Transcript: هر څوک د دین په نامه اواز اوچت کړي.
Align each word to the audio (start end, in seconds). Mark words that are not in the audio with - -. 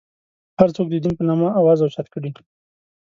هر 0.59 0.69
څوک 0.75 0.87
د 0.89 0.95
دین 1.03 1.13
په 1.17 1.23
نامه 1.29 1.47
اواز 1.59 1.79
اوچت 1.81 2.07
کړي. 2.13 2.31